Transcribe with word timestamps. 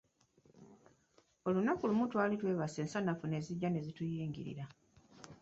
Olunaku 1.47 1.83
lumu 1.89 2.05
twali 2.11 2.35
twebase 2.39 2.79
ensanafu 2.85 3.25
ne 3.27 3.37
zijja 3.45 3.69
ne 3.71 3.79
zituyingirira. 3.87 4.65